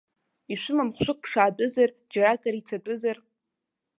[0.53, 3.17] Ишәымам хәшәык ԥшаатәызар, џьаракыр ицатәызар.